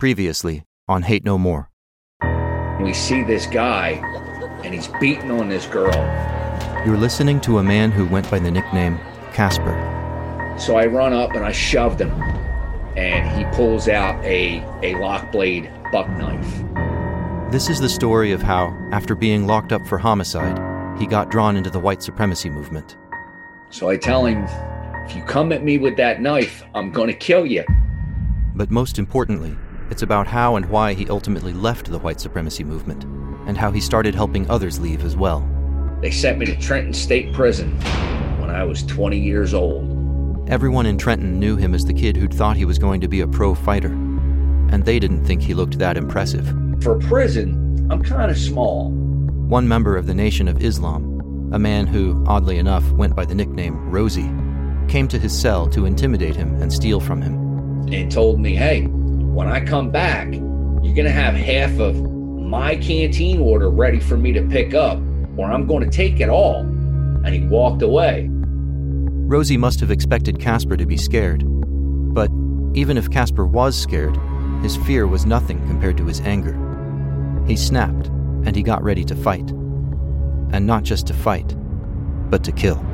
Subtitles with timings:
[0.00, 1.68] Previously on Hate No More.
[2.80, 3.90] We see this guy,
[4.64, 5.92] and he's beating on this girl.
[6.86, 8.98] You're listening to a man who went by the nickname
[9.34, 10.56] Casper.
[10.58, 12.10] So I run up and I shoved him,
[12.96, 17.52] and he pulls out a, a lock blade buck knife.
[17.52, 20.58] This is the story of how, after being locked up for homicide,
[20.98, 22.96] he got drawn into the white supremacy movement.
[23.68, 24.44] So I tell him,
[25.06, 27.66] if you come at me with that knife, I'm going to kill you.
[28.54, 29.54] But most importantly,
[29.90, 33.04] it's about how and why he ultimately left the white supremacy movement,
[33.46, 35.48] and how he started helping others leave as well.
[36.00, 37.78] They sent me to Trenton State Prison
[38.40, 40.48] when I was 20 years old.
[40.48, 43.20] Everyone in Trenton knew him as the kid who'd thought he was going to be
[43.20, 46.46] a pro fighter, and they didn't think he looked that impressive.
[46.82, 48.90] For prison, I'm kind of small.
[48.90, 53.34] One member of the Nation of Islam, a man who, oddly enough, went by the
[53.34, 54.30] nickname Rosie,
[54.88, 57.34] came to his cell to intimidate him and steal from him.
[57.92, 58.88] And told me, hey,
[59.34, 64.16] when I come back, you're going to have half of my canteen order ready for
[64.16, 64.98] me to pick up,
[65.36, 66.60] or I'm going to take it all.
[66.60, 68.28] And he walked away.
[68.30, 71.44] Rosie must have expected Casper to be scared.
[72.12, 72.30] But
[72.74, 74.18] even if Casper was scared,
[74.62, 76.58] his fear was nothing compared to his anger.
[77.46, 78.08] He snapped,
[78.44, 79.48] and he got ready to fight.
[80.52, 81.54] And not just to fight,
[82.28, 82.84] but to kill.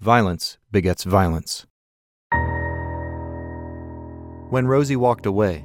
[0.00, 1.66] Violence begets violence.
[4.48, 5.64] When Rosie walked away,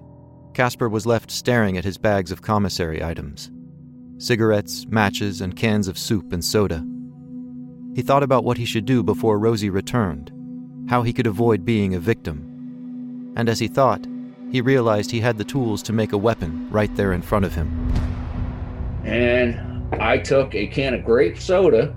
[0.55, 3.51] Casper was left staring at his bags of commissary items
[4.17, 6.83] cigarettes, matches, and cans of soup and soda.
[7.95, 10.31] He thought about what he should do before Rosie returned,
[10.89, 13.33] how he could avoid being a victim.
[13.35, 14.05] And as he thought,
[14.51, 17.55] he realized he had the tools to make a weapon right there in front of
[17.55, 17.91] him.
[19.03, 19.59] And
[20.01, 21.95] I took a can of grape soda.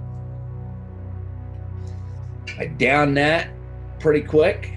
[2.59, 3.51] I downed that
[4.01, 4.73] pretty quick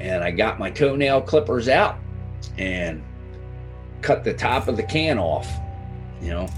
[0.00, 1.98] and I got my toenail clippers out
[2.56, 3.04] and
[4.00, 5.50] cut the top of the can off.
[6.22, 6.48] You know,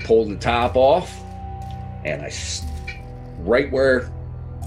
[0.00, 1.12] pulled the top off,
[2.04, 2.32] and I
[3.38, 4.10] right where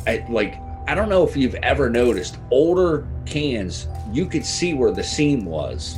[0.05, 0.55] I like.
[0.87, 5.45] I don't know if you've ever noticed older cans, you could see where the seam
[5.45, 5.97] was.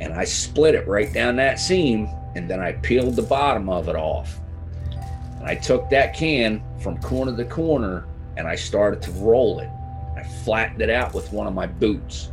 [0.00, 3.88] And I split it right down that seam, and then I peeled the bottom of
[3.88, 4.40] it off.
[4.90, 8.06] And I took that can from corner to corner
[8.36, 9.70] and I started to roll it
[10.44, 12.30] flattened it out with one of my boots.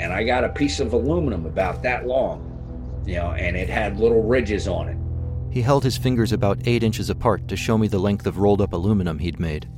[0.00, 3.98] And I got a piece of aluminum about that long, you know, and it had
[3.98, 4.96] little ridges on it.
[5.52, 8.60] He held his fingers about eight inches apart to show me the length of rolled
[8.60, 9.68] up aluminum he'd made.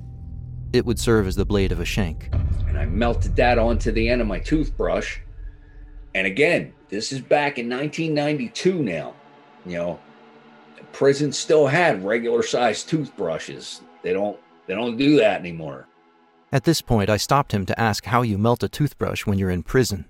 [0.73, 2.31] It would serve as the blade of a shank.
[2.69, 5.19] And I melted that onto the end of my toothbrush.
[6.15, 9.15] And again, this is back in 1992 now.
[9.67, 10.01] You know,
[10.93, 13.83] prison still had regular sized toothbrushes.
[14.03, 15.87] They don't they don't do that anymore.
[16.55, 19.51] At this point, I stopped him to ask how you melt a toothbrush when you're
[19.51, 20.05] in prison.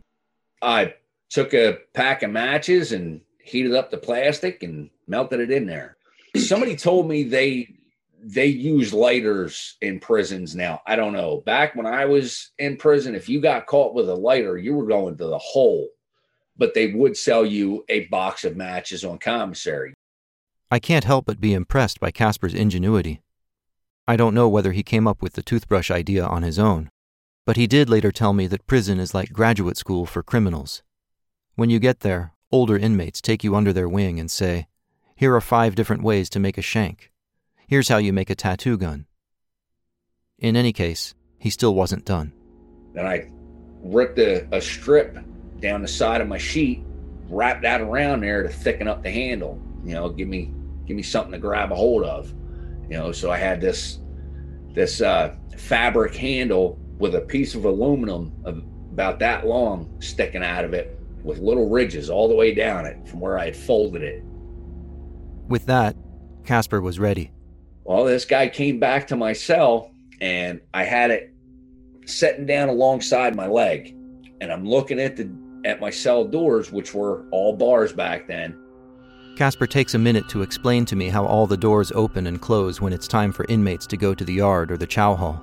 [0.60, 0.92] I
[1.30, 5.96] took a pack of matches and heated up the plastic and melted it in there.
[6.36, 7.74] Somebody told me they
[8.22, 10.82] they use lighters in prisons now.
[10.86, 11.42] I don't know.
[11.46, 14.86] Back when I was in prison, if you got caught with a lighter, you were
[14.86, 15.88] going to the hole.
[16.58, 19.94] But they would sell you a box of matches on commissary.
[20.70, 23.22] I can't help but be impressed by Casper's ingenuity.
[24.06, 26.90] I don't know whether he came up with the toothbrush idea on his own,
[27.46, 30.82] but he did later tell me that prison is like graduate school for criminals.
[31.54, 34.66] When you get there, older inmates take you under their wing and say,
[35.16, 37.10] Here are five different ways to make a shank.
[37.66, 39.06] Here's how you make a tattoo gun.
[40.38, 42.34] In any case, he still wasn't done.
[42.92, 43.30] Then I
[43.82, 45.16] ripped a, a strip
[45.60, 46.84] down the side of my sheet,
[47.30, 49.58] wrapped that around there to thicken up the handle.
[49.82, 50.52] You know, give me
[50.84, 52.34] give me something to grab a hold of
[52.88, 53.98] you know so i had this
[54.74, 60.74] this uh, fabric handle with a piece of aluminum about that long sticking out of
[60.74, 64.22] it with little ridges all the way down it from where i had folded it.
[65.48, 65.96] With that
[66.44, 67.32] casper was ready.
[67.84, 71.32] Well this guy came back to my cell and i had it
[72.06, 73.96] sitting down alongside my leg.
[74.40, 75.32] And i'm looking at the
[75.64, 78.58] at my cell doors which were all bars back then
[79.36, 82.80] Casper takes a minute to explain to me how all the doors open and close
[82.80, 85.42] when it's time for inmates to go to the yard or the chow hall.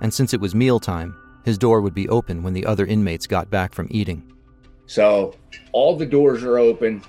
[0.00, 1.14] And since it was mealtime,
[1.44, 4.24] his door would be open when the other inmates got back from eating.
[4.86, 5.34] So
[5.70, 7.00] all the doors are open,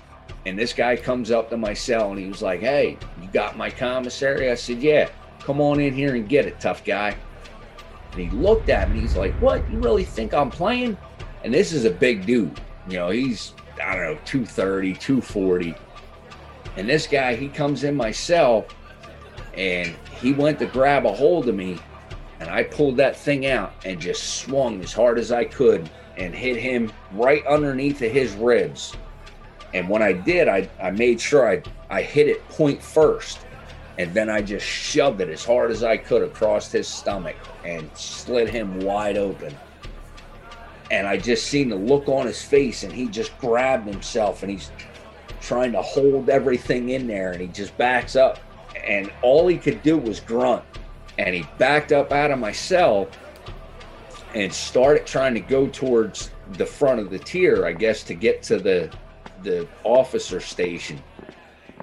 [0.46, 3.56] and this guy comes up to my cell and he was like, Hey, you got
[3.56, 4.52] my commissary?
[4.52, 5.08] I said, Yeah,
[5.40, 7.16] come on in here and get it, tough guy.
[8.12, 9.68] And he looked at me, he's like, What?
[9.68, 10.96] You really think I'm playing?
[11.42, 12.60] And this is a big dude.
[12.88, 13.52] You know, he's,
[13.82, 15.74] I don't know, 230, 240
[16.76, 18.66] and this guy, he comes in my cell
[19.56, 21.78] and he went to grab a hold of me.
[22.40, 26.34] And I pulled that thing out and just swung as hard as I could and
[26.34, 28.94] hit him right underneath of his ribs.
[29.72, 33.40] And when I did, I, I made sure I, I hit it point first.
[33.98, 37.88] And then I just shoved it as hard as I could across his stomach and
[37.96, 39.54] slit him wide open.
[40.90, 44.52] And I just seen the look on his face, and he just grabbed himself and
[44.52, 44.70] he's
[45.44, 47.32] trying to hold everything in there.
[47.32, 48.40] And he just backs up.
[48.86, 50.64] And all he could do was grunt.
[51.18, 53.08] And he backed up out of my cell
[54.34, 58.42] and started trying to go towards the front of the tier, I guess, to get
[58.44, 58.90] to the
[59.42, 61.00] the officer station.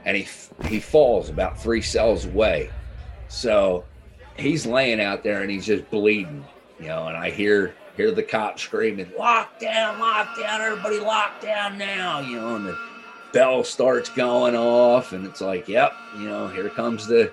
[0.03, 0.27] And he
[0.67, 2.69] he falls about three cells away.
[3.29, 3.85] So
[4.37, 6.43] he's laying out there and he's just bleeding,
[6.79, 7.07] you know.
[7.07, 12.19] And I hear hear the cop screaming, "Lock down, lock down, everybody, lock down now!"
[12.19, 12.77] You know, and the
[13.33, 17.31] bell starts going off, and it's like, "Yep, you know, here comes the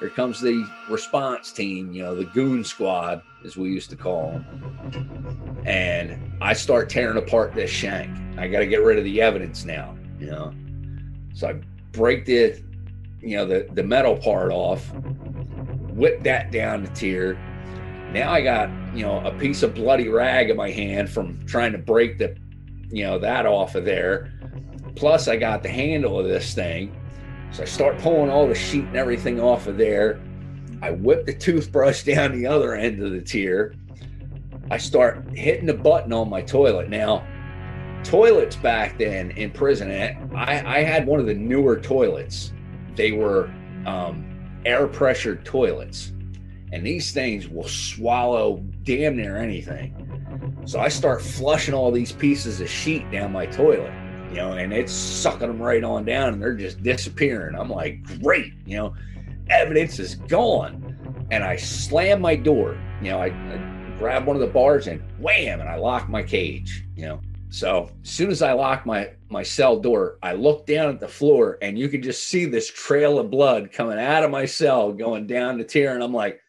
[0.00, 4.32] here comes the response team, you know, the goon squad, as we used to call
[4.32, 5.62] them.
[5.64, 8.14] And I start tearing apart this shank.
[8.38, 10.52] I got to get rid of the evidence now, you know.
[11.32, 11.60] So I
[11.92, 12.62] break the,
[13.20, 14.92] you know, the, the metal part off,
[15.94, 17.38] whip that down to tear
[18.12, 21.72] Now I got, you know, a piece of bloody rag in my hand from trying
[21.72, 22.36] to break the,
[22.90, 24.30] you know, that off of there.
[24.96, 26.94] Plus, I got the handle of this thing
[27.56, 30.20] so I start pulling all the sheet and everything off of there.
[30.82, 33.74] I whip the toothbrush down the other end of the tier.
[34.70, 36.90] I start hitting the button on my toilet.
[36.90, 37.26] Now,
[38.04, 39.90] toilets back then in prison,
[40.34, 42.52] I, I had one of the newer toilets.
[42.94, 43.46] They were
[43.86, 46.12] um, air pressured toilets,
[46.72, 49.94] and these things will swallow damn near anything.
[50.66, 53.92] So I start flushing all these pieces of sheet down my toilet
[54.36, 57.56] you know, and it's sucking them right on down and they're just disappearing.
[57.56, 58.94] I'm like, great, you know,
[59.48, 61.26] evidence is gone.
[61.30, 65.02] And I slam my door, you know, I, I grab one of the bars and
[65.18, 67.22] wham, and I lock my cage, you know.
[67.48, 71.08] So as soon as I lock my my cell door, I look down at the
[71.08, 74.92] floor and you can just see this trail of blood coming out of my cell
[74.92, 76.40] going down the tier, and I'm like,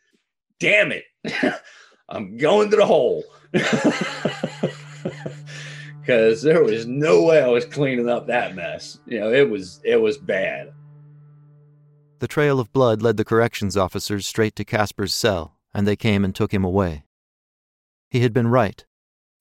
[0.59, 1.05] damn it,
[2.09, 3.23] I'm going to the hole.
[6.07, 8.97] because there was no way I was cleaning up that mess.
[9.05, 10.71] You know, it was it was bad.
[12.19, 16.23] The trail of blood led the corrections officers straight to Casper's cell, and they came
[16.23, 17.03] and took him away.
[18.09, 18.85] He had been right.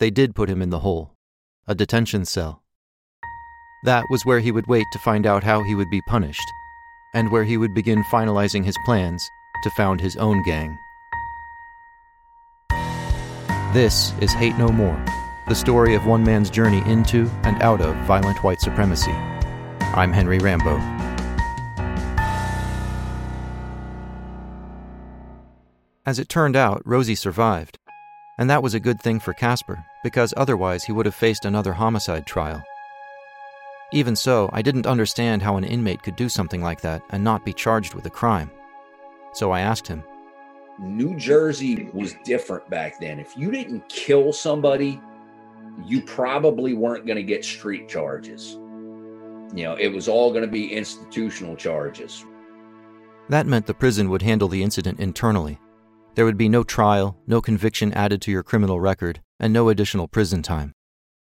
[0.01, 1.15] They did put him in the hole,
[1.69, 2.65] a detention cell.
[3.85, 6.51] That was where he would wait to find out how he would be punished,
[7.15, 9.25] and where he would begin finalizing his plans
[9.63, 10.77] to found his own gang.
[13.73, 17.95] This is Hate No More the story of one man's journey into and out of
[18.07, 19.13] violent white supremacy.
[19.13, 20.77] I'm Henry Rambo.
[26.05, 27.79] As it turned out, Rosie survived.
[28.39, 31.73] And that was a good thing for Casper, because otherwise he would have faced another
[31.73, 32.63] homicide trial.
[33.93, 37.45] Even so, I didn't understand how an inmate could do something like that and not
[37.45, 38.51] be charged with a crime.
[39.33, 40.03] So I asked him.
[40.79, 43.19] New Jersey was different back then.
[43.21, 45.01] If you didn't kill somebody,
[45.85, 48.59] you probably weren't going to get street charges.
[49.55, 52.25] You know, it was all going to be institutional charges.
[53.29, 55.59] That meant the prison would handle the incident internally.
[56.15, 60.09] There would be no trial, no conviction added to your criminal record, and no additional
[60.09, 60.73] prison time.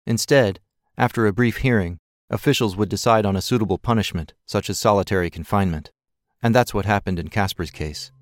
[0.07, 0.61] Instead,
[0.97, 1.99] after a brief hearing,
[2.31, 5.91] officials would decide on a suitable punishment, such as solitary confinement.
[6.43, 8.13] And that's what happened in Casper's case.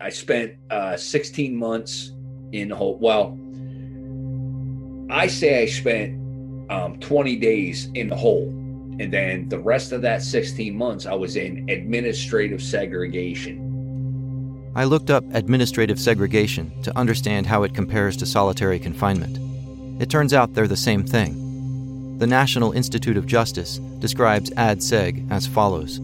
[0.00, 2.12] I spent uh, 16 months
[2.52, 3.38] in the hole, well,
[5.12, 8.48] I say I spent um, 20 days in the hole.
[9.00, 13.66] And then the rest of that 16 months, I was in administrative segregation.
[14.76, 19.38] I looked up administrative segregation to understand how it compares to solitary confinement.
[20.00, 22.18] It turns out they're the same thing.
[22.18, 25.98] The National Institute of Justice describes ADSEG as follows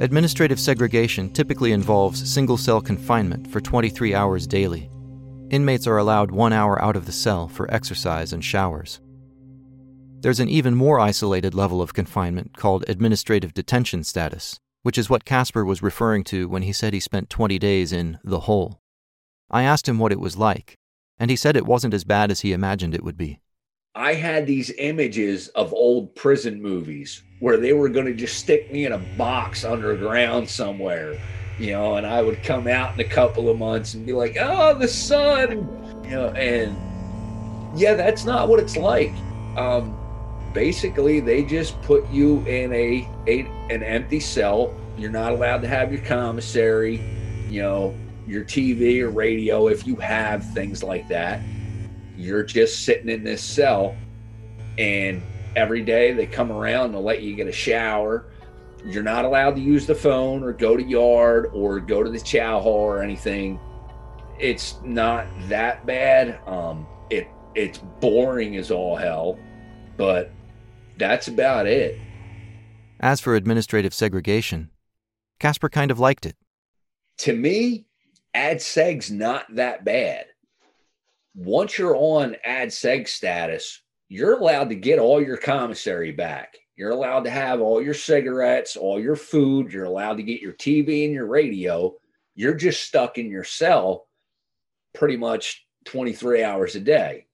[0.00, 4.88] Administrative segregation typically involves single cell confinement for 23 hours daily.
[5.50, 9.00] Inmates are allowed one hour out of the cell for exercise and showers.
[10.20, 15.24] There's an even more isolated level of confinement called administrative detention status, which is what
[15.24, 18.80] Casper was referring to when he said he spent 20 days in the hole.
[19.50, 20.76] I asked him what it was like,
[21.18, 23.40] and he said it wasn't as bad as he imagined it would be.
[23.94, 28.70] I had these images of old prison movies where they were going to just stick
[28.70, 31.18] me in a box underground somewhere
[31.58, 34.36] you know, and I would come out in a couple of months and be like,
[34.40, 35.50] oh, the sun,
[36.04, 36.76] you know, and
[37.78, 39.12] yeah, that's not what it's like.
[39.56, 39.96] Um,
[40.54, 44.74] basically, they just put you in a, a an empty cell.
[44.96, 47.00] You're not allowed to have your commissary.
[47.48, 47.94] You know,
[48.26, 51.40] your TV or radio, if you have things like that,
[52.16, 53.96] you're just sitting in this cell
[54.76, 55.22] and
[55.56, 58.26] every day they come around they'll let you get a shower
[58.84, 62.20] you're not allowed to use the phone or go to yard or go to the
[62.20, 63.60] chow hall or anything.
[64.38, 66.40] It's not that bad.
[66.46, 69.38] Um it it's boring as all hell
[69.96, 70.30] but
[70.96, 71.98] that's about it.
[73.00, 74.70] As for administrative segregation
[75.40, 76.36] casper kind of liked it.
[77.18, 77.86] To me
[78.34, 80.26] ad seg's not that bad.
[81.34, 86.56] Once you're on ad seg status you're allowed to get all your commissary back.
[86.78, 89.72] You're allowed to have all your cigarettes, all your food.
[89.72, 91.96] You're allowed to get your TV and your radio.
[92.36, 94.06] You're just stuck in your cell
[94.94, 97.26] pretty much 23 hours a day.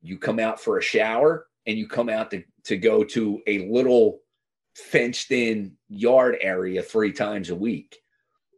[0.00, 3.68] You come out for a shower and you come out to, to go to a
[3.68, 4.20] little
[4.76, 7.98] fenced in yard area three times a week.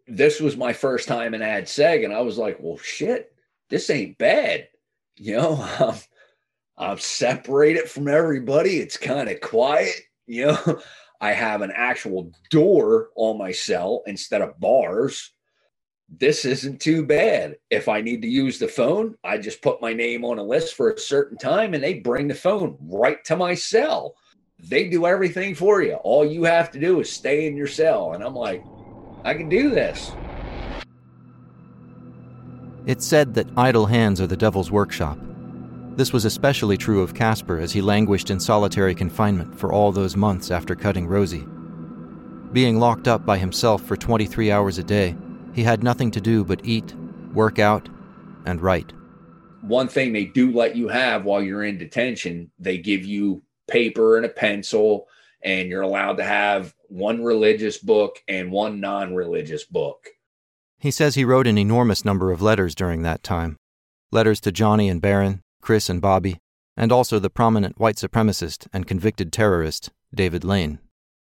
[0.06, 3.32] This was my first time in Ad Seg, and I was like, well, shit,
[3.70, 4.68] this ain't bad.
[5.20, 5.96] You know, um,
[6.78, 8.78] I'm separated from everybody.
[8.78, 10.80] It's kind of quiet, you know.
[11.20, 15.32] I have an actual door on my cell instead of bars.
[16.08, 17.56] This isn't too bad.
[17.70, 20.74] If I need to use the phone, I just put my name on a list
[20.74, 24.14] for a certain time and they bring the phone right to my cell.
[24.60, 25.94] They do everything for you.
[25.94, 28.12] All you have to do is stay in your cell.
[28.12, 28.62] And I'm like,
[29.24, 30.12] I can do this.
[32.86, 35.18] It's said that idle hands are the devil's workshop.
[35.98, 40.14] This was especially true of Casper as he languished in solitary confinement for all those
[40.14, 41.44] months after cutting Rosie.
[42.52, 45.16] Being locked up by himself for 23 hours a day,
[45.54, 46.94] he had nothing to do but eat,
[47.34, 47.88] work out,
[48.46, 48.92] and write.
[49.62, 54.16] One thing they do let you have while you're in detention, they give you paper
[54.16, 55.08] and a pencil,
[55.42, 60.10] and you're allowed to have one religious book and one non religious book.
[60.78, 63.56] He says he wrote an enormous number of letters during that time
[64.12, 66.38] letters to Johnny and Barron, Chris and Bobby,
[66.76, 70.78] and also the prominent white supremacist and convicted terrorist, David Lane.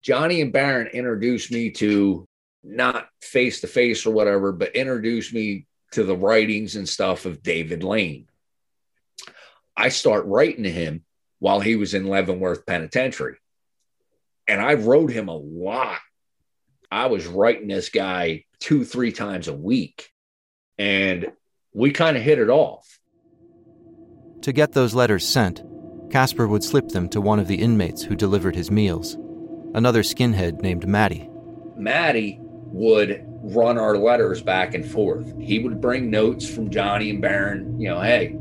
[0.02, 2.26] Johnny and Barron introduced me to
[2.62, 7.42] not face to face or whatever, but introduced me to the writings and stuff of
[7.42, 8.28] David Lane.
[9.76, 11.04] I start writing to him
[11.38, 13.36] while he was in Leavenworth Penitentiary.
[14.46, 15.98] And I wrote him a lot.
[16.90, 20.10] I was writing this guy two, three times a week.
[20.78, 21.32] And
[21.72, 22.97] we kind of hit it off.
[24.42, 25.62] To get those letters sent,
[26.10, 29.14] Casper would slip them to one of the inmates who delivered his meals,
[29.74, 31.28] another skinhead named Matty.
[31.76, 35.34] Matty would run our letters back and forth.
[35.40, 38.36] He would bring notes from Johnny and Baron, you know, hey,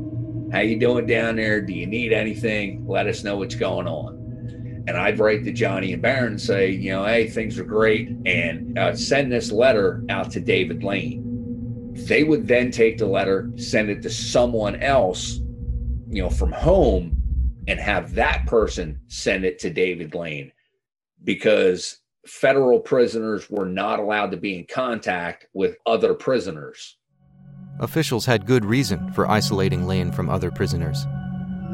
[0.52, 1.60] how you doing down there?
[1.60, 2.86] Do you need anything?
[2.86, 4.84] Let us know what's going on.
[4.86, 8.08] And I'd write to Johnny and Baron and say, you know, hey, things are great,
[8.24, 11.24] and uh, send this letter out to David Lane.
[12.06, 15.40] They would then take the letter, send it to someone else
[16.08, 17.16] you know, from home
[17.66, 20.52] and have that person send it to David Lane
[21.24, 26.96] because federal prisoners were not allowed to be in contact with other prisoners.
[27.80, 31.06] Officials had good reason for isolating Lane from other prisoners.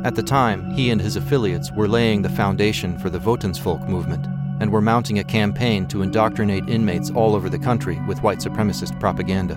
[0.05, 4.27] At the time, he and his affiliates were laying the foundation for the Wotansvolk movement
[4.61, 8.99] and were mounting a campaign to indoctrinate inmates all over the country with white supremacist
[9.01, 9.55] propaganda.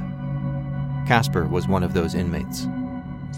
[1.08, 2.68] Casper was one of those inmates.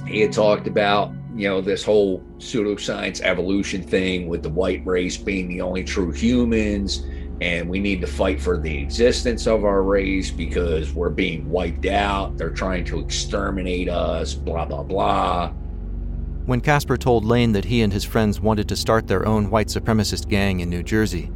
[0.05, 5.15] He had talked about you know, this whole pseudoscience evolution thing with the white race
[5.15, 7.05] being the only true humans,
[7.39, 11.85] and we need to fight for the existence of our race because we're being wiped
[11.85, 12.37] out.
[12.37, 15.51] They're trying to exterminate us, blah, blah, blah.
[16.45, 19.67] When Casper told Lane that he and his friends wanted to start their own white
[19.67, 21.31] supremacist gang in New Jersey,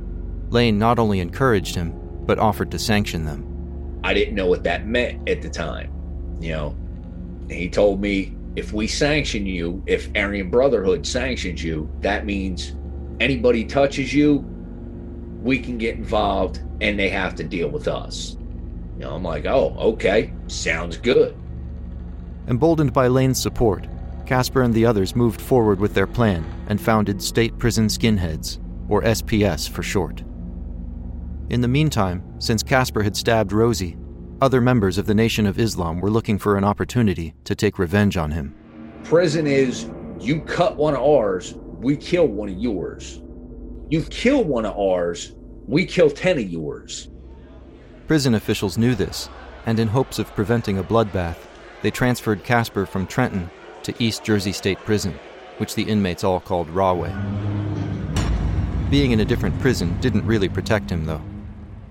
[0.49, 1.93] Lane not only encouraged him,
[2.25, 4.01] but offered to sanction them.
[4.03, 5.93] I didn't know what that meant at the time.
[6.41, 6.77] You know,
[7.49, 12.75] he told me if we sanction you, if Aryan Brotherhood sanctions you, that means
[13.19, 14.45] anybody touches you,
[15.41, 18.37] we can get involved and they have to deal with us.
[18.97, 21.35] You know, I'm like, oh, okay, sounds good.
[22.47, 23.87] Emboldened by Lane's support,
[24.25, 29.01] Casper and the others moved forward with their plan and founded State Prison Skinheads, or
[29.01, 30.23] SPS for short.
[31.49, 33.97] In the meantime, since Casper had stabbed Rosie,
[34.43, 38.17] other members of the Nation of Islam were looking for an opportunity to take revenge
[38.17, 38.53] on him.
[39.05, 43.21] Prison is you cut one of ours, we kill one of yours.
[43.89, 45.33] You kill one of ours,
[45.65, 47.07] we kill 10 of yours.
[48.05, 49.29] Prison officials knew this,
[49.65, 51.37] and in hopes of preventing a bloodbath,
[51.81, 53.49] they transferred Casper from Trenton
[53.83, 55.17] to East Jersey State Prison,
[55.55, 57.15] which the inmates all called Rahway.
[58.89, 61.21] Being in a different prison didn't really protect him, though.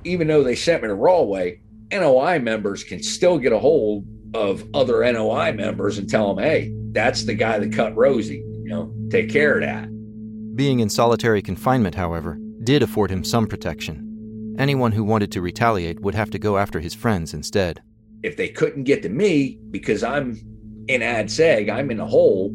[0.04, 4.66] Even though they sent me to Rahway, NOI members can still get a hold of
[4.75, 8.44] other NOI members and tell them, hey, that's the guy that cut Rosie.
[8.62, 9.88] You know, take care of that.
[10.56, 14.56] Being in solitary confinement, however, did afford him some protection.
[14.58, 17.82] Anyone who wanted to retaliate would have to go after his friends instead.
[18.22, 20.38] If they couldn't get to me because I'm
[20.88, 22.52] in Ad Seg, I'm in a hole,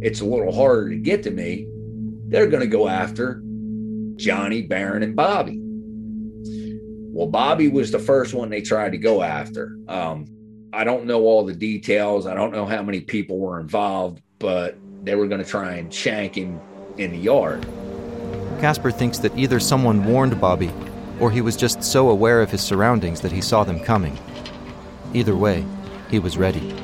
[0.00, 1.66] it's a little harder to get to me.
[2.28, 3.42] They're going to go after
[4.16, 5.61] Johnny, Baron, and Bobby.
[7.12, 9.76] Well, Bobby was the first one they tried to go after.
[9.86, 10.24] Um,
[10.72, 12.26] I don't know all the details.
[12.26, 15.92] I don't know how many people were involved, but they were going to try and
[15.92, 16.58] shank him
[16.96, 17.66] in the yard.
[18.60, 20.70] Casper thinks that either someone warned Bobby
[21.20, 24.18] or he was just so aware of his surroundings that he saw them coming.
[25.12, 25.66] Either way,
[26.10, 26.74] he was ready.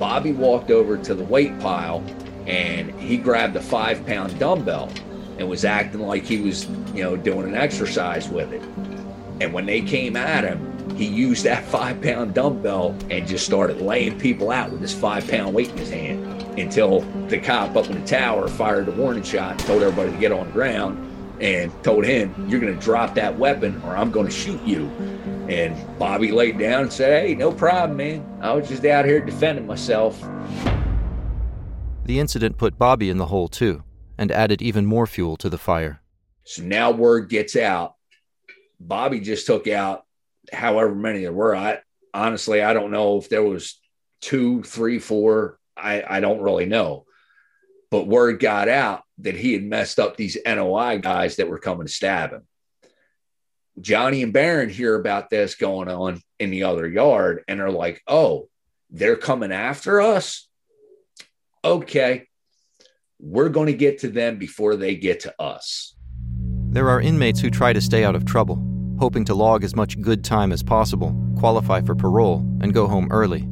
[0.00, 2.02] Bobby walked over to the weight pile
[2.48, 4.90] and he grabbed a five pound dumbbell
[5.38, 8.62] and was acting like he was, you know, doing an exercise with it.
[9.40, 13.80] And when they came at him, he used that five pound dumbbell and just started
[13.80, 17.86] laying people out with this five pound weight in his hand until the cop up
[17.90, 21.02] in the tower fired a warning shot and told everybody to get on the ground
[21.40, 24.86] and told him, You're going to drop that weapon or I'm going to shoot you.
[25.48, 28.38] And Bobby laid down and said, Hey, no problem, man.
[28.40, 30.20] I was just out here defending myself.
[32.04, 33.82] The incident put Bobby in the hole, too,
[34.16, 36.00] and added even more fuel to the fire.
[36.44, 37.95] So now word gets out.
[38.80, 40.04] Bobby just took out
[40.52, 41.54] however many there were.
[41.54, 41.80] I
[42.12, 43.80] honestly, I don't know if there was
[44.20, 45.58] two, three, four.
[45.76, 47.04] I, I don't really know.
[47.90, 51.86] But word got out that he had messed up these NOI guys that were coming
[51.86, 52.42] to stab him.
[53.80, 58.02] Johnny and Baron hear about this going on in the other yard and are like,
[58.06, 58.48] oh,
[58.90, 60.48] they're coming after us?
[61.64, 62.26] Okay.
[63.18, 65.94] We're going to get to them before they get to us.
[66.76, 68.62] There are inmates who try to stay out of trouble,
[68.98, 73.08] hoping to log as much good time as possible, qualify for parole, and go home
[73.10, 73.48] early.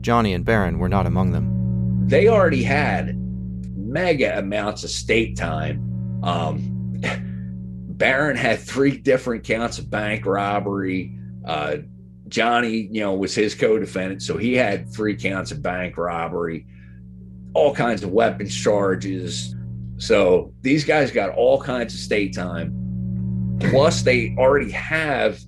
[0.00, 2.08] Johnny and Barron were not among them.
[2.08, 3.18] They already had
[3.76, 6.20] mega amounts of state time.
[6.22, 7.02] Um,
[7.98, 11.14] Baron had three different counts of bank robbery.
[11.44, 11.76] Uh,
[12.28, 16.64] Johnny, you know, was his co-defendant, so he had three counts of bank robbery,
[17.52, 19.54] all kinds of weapons charges.
[20.02, 23.56] So these guys got all kinds of state time.
[23.60, 25.38] Plus, they already have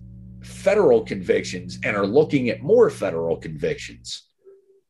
[0.44, 4.28] federal convictions and are looking at more federal convictions.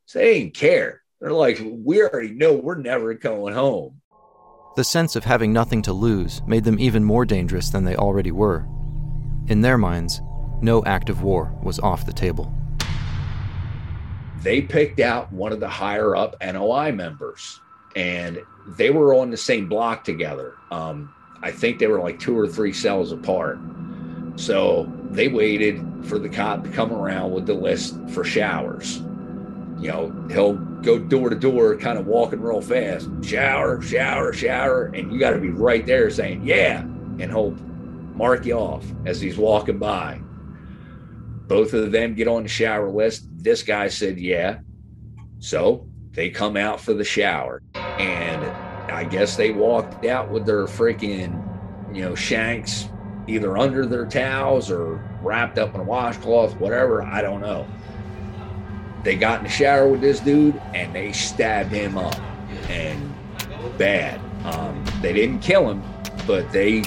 [0.05, 1.01] So they didn't care.
[1.19, 4.03] They're like, we already know we're never going home.
[4.77, 8.33] The sense of having nothing to lose made them even more dangerous than they already
[8.33, 8.67] were.
[9.47, 10.21] In their minds,
[10.61, 12.55] no act of war was off the table.
[14.43, 17.61] They picked out one of the higher up NOI members,
[17.97, 20.55] and they were on the same block together.
[20.71, 23.59] Um, I think they were like two or three cells apart.
[24.37, 28.99] So they waited for the cop to come around with the list for showers.
[29.79, 33.09] You know, he'll go door to door, kind of walking real fast.
[33.23, 34.87] Shower, shower, shower.
[34.87, 36.81] And you got to be right there saying, yeah.
[36.81, 37.51] And he'll
[38.15, 40.21] mark you off as he's walking by.
[41.47, 43.29] Both of them get on the shower list.
[43.37, 44.61] This guy said, yeah.
[45.39, 47.61] So they come out for the shower.
[47.99, 48.45] And
[48.93, 51.43] I guess they walked out with their freaking,
[51.95, 52.89] you know, shanks
[53.27, 57.03] either under their towels or wrapped up in a washcloth, whatever.
[57.03, 57.67] I don't know.
[59.03, 62.19] They got in the shower with this dude and they stabbed him up
[62.69, 63.15] and
[63.79, 64.21] bad.
[64.45, 65.83] Um, they didn't kill him,
[66.27, 66.85] but they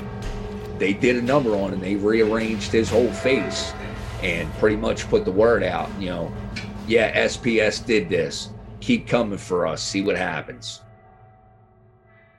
[0.78, 1.80] they did a number on him.
[1.80, 3.74] They rearranged his whole face
[4.22, 5.90] and pretty much put the word out.
[6.00, 6.34] You know,
[6.88, 8.50] yeah, SPS did this.
[8.80, 9.82] Keep coming for us.
[9.82, 10.82] See what happens.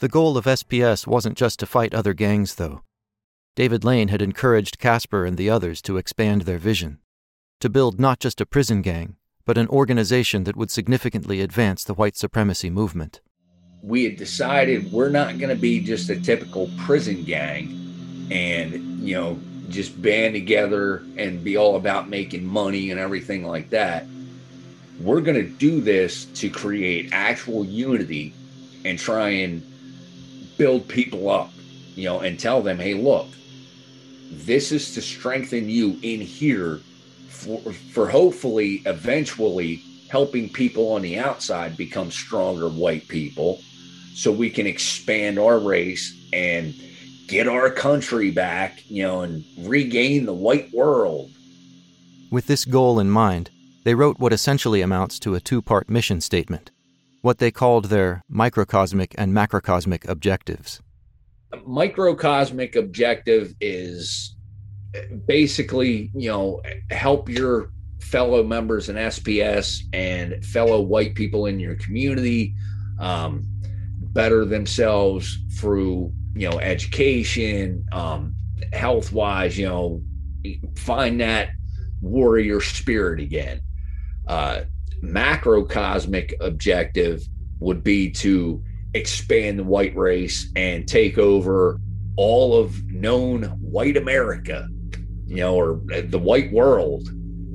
[0.00, 2.82] The goal of SPS wasn't just to fight other gangs, though.
[3.56, 7.00] David Lane had encouraged Casper and the others to expand their vision,
[7.58, 11.94] to build not just a prison gang, but an organization that would significantly advance the
[11.94, 13.20] white supremacy movement.
[13.82, 19.16] We had decided we're not going to be just a typical prison gang and, you
[19.16, 24.06] know, just band together and be all about making money and everything like that.
[25.00, 28.32] We're going to do this to create actual unity
[28.84, 29.61] and try and
[30.59, 31.51] build people up,
[31.94, 33.29] you know, and tell them, hey, look,
[34.31, 36.81] this is to strengthen you in here
[37.29, 43.61] for, for hopefully eventually helping people on the outside become stronger white people
[44.14, 46.75] so we can expand our race and
[47.29, 51.31] get our country back, you know, and regain the white world.
[52.31, 53.51] With this goal in mind,
[53.85, 56.71] they wrote what essentially amounts to a two part mission statement,
[57.20, 60.81] what they called their microcosmic and macrocosmic objectives.
[61.52, 64.37] A microcosmic objective is
[65.26, 71.74] basically, you know, help your fellow members in SPS and fellow white people in your
[71.76, 72.54] community
[73.00, 73.44] um,
[74.12, 78.35] better themselves through, you know, education, um,
[78.72, 80.02] health wise, you know,
[80.76, 81.50] find that
[82.00, 83.61] warrior spirit again.
[84.26, 84.62] Uh,
[85.02, 87.22] macrocosmic objective
[87.61, 88.62] would be to
[88.94, 91.80] expand the white race and take over
[92.16, 94.68] all of known white America,
[95.26, 97.08] you know, or the white world,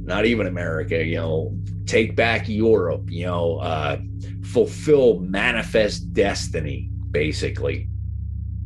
[0.05, 3.97] not even America, you know, take back Europe, you know, uh,
[4.43, 7.89] fulfill manifest destiny, basically.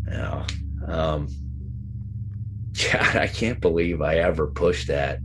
[0.06, 0.46] Know,
[0.88, 1.28] um,
[2.92, 5.20] God, I can't believe I ever pushed that.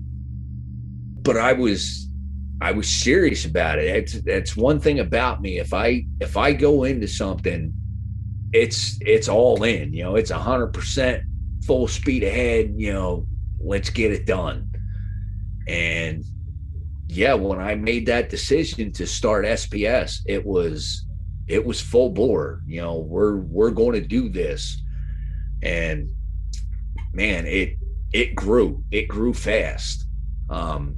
[1.23, 2.09] But I was
[2.63, 3.89] I was serious about it.
[3.89, 5.59] It's that's one thing about me.
[5.59, 7.73] If I if I go into something,
[8.53, 9.93] it's it's all in.
[9.93, 11.25] You know, it's a hundred percent
[11.67, 12.73] full speed ahead.
[12.77, 13.27] You know,
[13.59, 14.71] let's get it done.
[15.67, 16.25] And
[17.09, 21.05] yeah, when I made that decision to start SPS, it was
[21.49, 22.63] it was full bore.
[22.65, 24.81] You know, we're we're going to do this,
[25.65, 26.09] and
[27.13, 27.77] man, it
[28.13, 28.85] it grew.
[28.93, 30.07] It grew fast.
[30.49, 30.97] Um,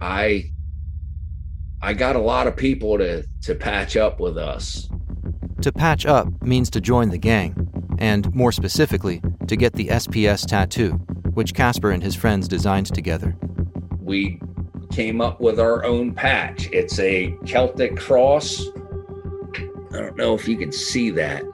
[0.00, 0.50] I
[1.80, 4.88] I got a lot of people to to patch up with us.
[5.62, 10.46] To patch up means to join the gang, and more specifically, to get the SPS
[10.46, 10.92] tattoo,
[11.34, 13.36] which Casper and his friends designed together.
[14.00, 14.40] We
[14.90, 16.68] came up with our own patch.
[16.72, 18.64] It's a Celtic cross.
[19.92, 21.44] I don't know if you can see that.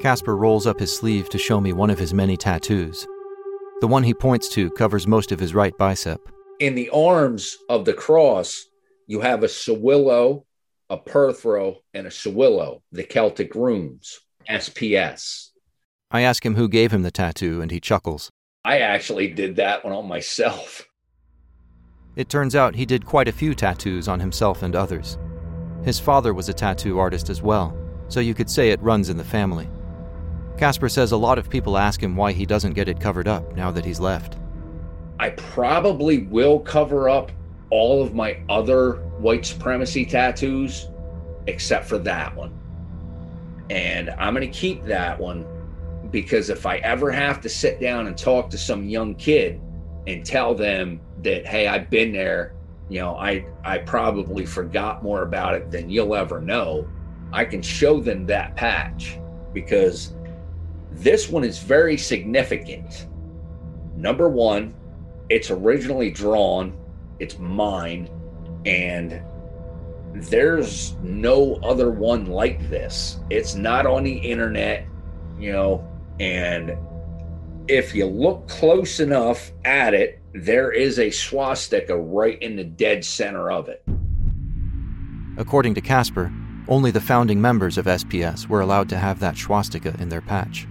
[0.00, 3.06] Casper rolls up his sleeve to show me one of his many tattoos.
[3.84, 6.18] The one he points to covers most of his right bicep
[6.58, 8.64] in the arms of the cross,
[9.06, 10.46] you have a Sowilo,
[10.88, 15.50] a Perthro, and a Sowilo, the Celtic runes, SPS.
[16.10, 18.30] I ask him who gave him the tattoo, and he chuckles.
[18.64, 20.86] I actually did that one on myself.
[22.16, 25.18] It turns out he did quite a few tattoos on himself and others.
[25.82, 27.76] His father was a tattoo artist as well,
[28.08, 29.68] so you could say it runs in the family.
[30.56, 33.54] Casper says a lot of people ask him why he doesn't get it covered up
[33.56, 34.36] now that he's left.
[35.18, 37.32] I probably will cover up
[37.70, 40.88] all of my other white supremacy tattoos
[41.46, 42.52] except for that one.
[43.70, 45.46] And I'm going to keep that one
[46.10, 49.60] because if I ever have to sit down and talk to some young kid
[50.06, 52.54] and tell them that, hey, I've been there,
[52.88, 56.86] you know, I, I probably forgot more about it than you'll ever know,
[57.32, 59.18] I can show them that patch
[59.52, 60.13] because
[60.94, 63.06] this one is very significant.
[63.96, 64.74] Number one,
[65.28, 66.76] it's originally drawn,
[67.18, 68.08] it's mine,
[68.64, 69.20] and
[70.14, 73.18] there's no other one like this.
[73.30, 74.86] It's not on the internet,
[75.38, 75.86] you know,
[76.20, 76.76] and
[77.68, 83.04] if you look close enough at it, there is a swastika right in the dead
[83.04, 83.82] center of it.
[85.36, 86.32] According to Casper,
[86.68, 90.66] only the founding members of SPS were allowed to have that swastika in their patch.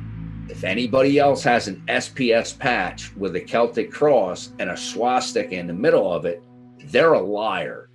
[0.54, 5.66] If anybody else has an SPS patch with a Celtic cross and a swastika in
[5.66, 6.44] the middle of it,
[6.92, 7.90] they're a liar.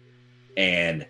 [0.56, 1.06] And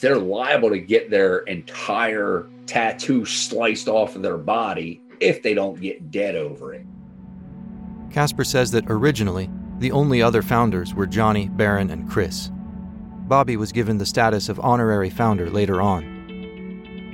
[0.00, 5.80] they're liable to get their entire tattoo sliced off of their body if they don't
[5.80, 6.84] get dead over it.
[8.10, 9.48] Casper says that originally,
[9.78, 12.50] the only other founders were Johnny, Baron, and Chris.
[13.28, 16.19] Bobby was given the status of honorary founder later on.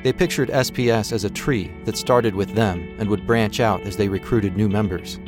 [0.02, 3.96] They pictured SPS as a tree that started with them and would branch out as
[3.96, 5.18] they recruited new members.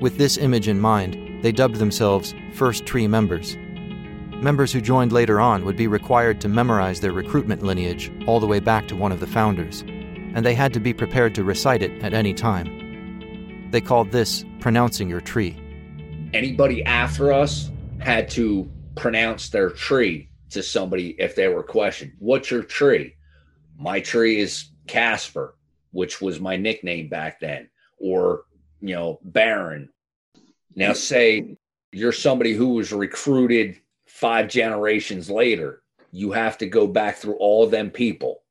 [0.00, 3.56] With this image in mind, they dubbed themselves First Tree members.
[4.42, 8.46] Members who joined later on would be required to memorize their recruitment lineage all the
[8.46, 11.82] way back to one of the founders, and they had to be prepared to recite
[11.82, 13.68] it at any time.
[13.70, 15.56] They called this pronouncing your tree.
[16.34, 22.12] Anybody after us had to pronounce their tree to somebody if they were questioned.
[22.18, 23.14] What's your tree?
[23.78, 25.54] My tree is Casper,
[25.92, 28.44] which was my nickname back then, or,
[28.80, 29.88] you know, Baron.
[30.74, 31.56] Now, say
[31.92, 37.66] you're somebody who was recruited five generations later, you have to go back through all
[37.66, 38.42] them people.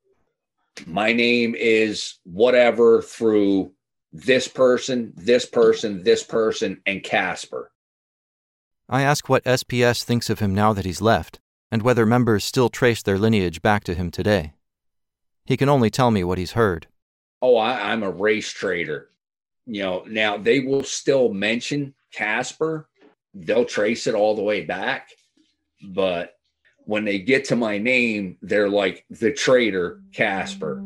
[0.86, 3.74] My name is whatever through
[4.14, 7.72] this person, this person, this person, and Casper.
[8.90, 11.40] I ask what SPS thinks of him now that he's left,
[11.72, 14.54] and whether members still trace their lineage back to him today.
[15.52, 16.88] He can only tell me what he's heard.
[17.42, 19.10] Oh, I, I'm a race trader.
[19.66, 22.88] You know, now they will still mention Casper.
[23.34, 25.10] They'll trace it all the way back.
[25.84, 26.38] But
[26.86, 30.82] when they get to my name, they're like the trader Casper.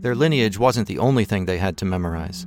[0.00, 2.46] Their lineage wasn't the only thing they had to memorize.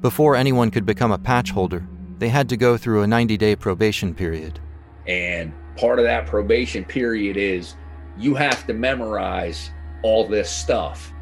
[0.00, 1.86] Before anyone could become a patch holder,
[2.20, 4.58] they had to go through a 90 day probation period.
[5.06, 7.76] And part of that probation period is
[8.16, 11.12] you have to memorize all this stuff.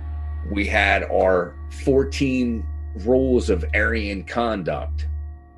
[0.51, 2.67] We had our 14
[3.05, 5.09] rules of Aryan conduct.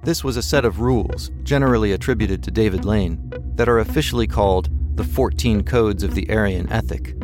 [0.03, 4.71] This was a set of rules, generally attributed to David Lane, that are officially called
[4.97, 7.15] the 14 Codes of the Aryan Ethic.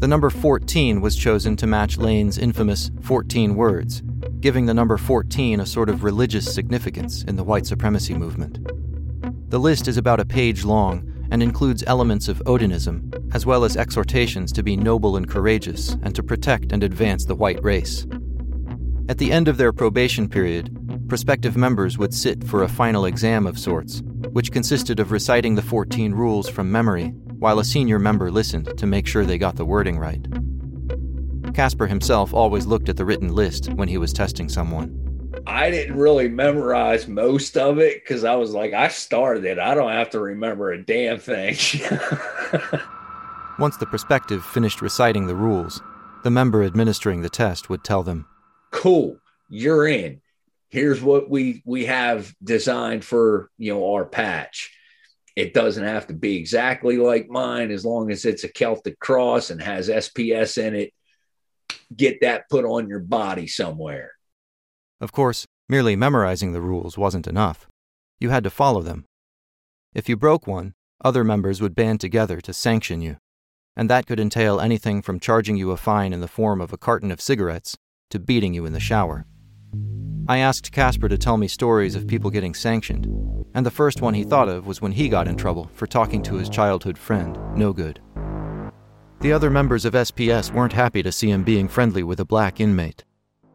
[0.00, 4.02] The number 14 was chosen to match Lane's infamous 14 words,
[4.40, 8.58] giving the number 14 a sort of religious significance in the white supremacy movement.
[9.50, 13.76] The list is about a page long and includes elements of Odinism, as well as
[13.76, 18.06] exhortations to be noble and courageous and to protect and advance the white race.
[19.08, 20.76] At the end of their probation period,
[21.08, 25.62] prospective members would sit for a final exam of sorts, which consisted of reciting the
[25.62, 27.08] 14 rules from memory
[27.40, 30.24] while a senior member listened to make sure they got the wording right.
[31.54, 35.09] Casper himself always looked at the written list when he was testing someone.
[35.50, 39.58] I didn't really memorize most of it because I was like, I started it.
[39.58, 41.56] I don't have to remember a damn thing.
[43.58, 45.82] Once the prospective finished reciting the rules,
[46.22, 48.26] the member administering the test would tell them,
[48.70, 50.20] Cool, you're in.
[50.68, 54.72] Here's what we we have designed for you know our patch.
[55.34, 59.50] It doesn't have to be exactly like mine as long as it's a Celtic cross
[59.50, 60.92] and has SPS in it.
[61.94, 64.12] Get that put on your body somewhere.
[65.00, 67.66] Of course, merely memorizing the rules wasn't enough.
[68.18, 69.06] You had to follow them.
[69.94, 73.16] If you broke one, other members would band together to sanction you,
[73.76, 76.76] and that could entail anything from charging you a fine in the form of a
[76.76, 77.78] carton of cigarettes
[78.10, 79.24] to beating you in the shower.
[80.28, 83.06] I asked Casper to tell me stories of people getting sanctioned,
[83.54, 86.22] and the first one he thought of was when he got in trouble for talking
[86.24, 88.00] to his childhood friend, No Good.
[89.20, 92.60] The other members of SPS weren't happy to see him being friendly with a black
[92.60, 93.04] inmate,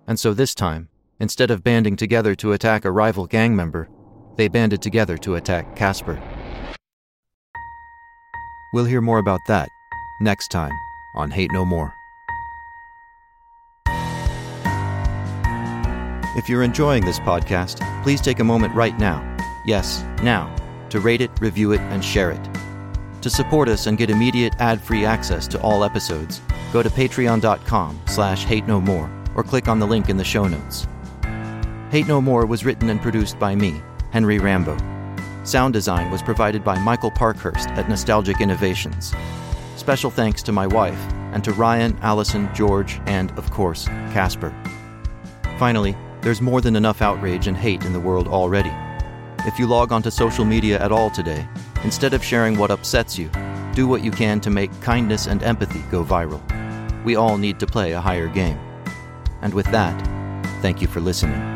[0.08, 3.90] and so this time, instead of banding together to attack a rival gang member,
[4.36, 6.22] they banded together to attack Casper.
[8.74, 9.70] We'll hear more about that
[10.20, 10.74] next time
[11.16, 11.94] on Hate No More.
[16.38, 19.24] If you're enjoying this podcast, please take a moment right now,
[19.66, 20.54] yes, now,
[20.90, 22.50] to rate it, review it, and share it.
[23.22, 26.42] To support us and get immediate ad-free access to all episodes,
[26.74, 30.46] go to patreon.com slash hate no more or click on the link in the show
[30.48, 30.88] notes.
[31.92, 34.76] Hate No More was written and produced by me, Henry Rambo.
[35.44, 39.14] Sound design was provided by Michael Parkhurst at Nostalgic Innovations.
[39.76, 41.00] Special thanks to my wife
[41.32, 44.52] and to Ryan, Allison, George, and, of course, Casper.
[45.60, 48.74] Finally, there's more than enough outrage and hate in the world already.
[49.46, 51.48] If you log onto social media at all today,
[51.84, 53.30] instead of sharing what upsets you,
[53.76, 56.42] do what you can to make kindness and empathy go viral.
[57.04, 58.58] We all need to play a higher game.
[59.44, 59.96] And with that,
[60.64, 61.55] thank you for listening.